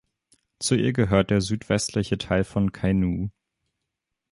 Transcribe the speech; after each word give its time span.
Zu 0.57 0.73
ihr 0.77 0.93
gehört 0.93 1.29
der 1.29 1.41
südwestliche 1.41 2.17
Teil 2.17 2.43
von 2.43 2.71
Kainuu. 2.71 3.29